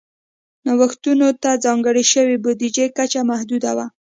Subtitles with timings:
[0.65, 3.85] نوښتونو ته ځانګړې شوې بودیجې کچه محدوده وه.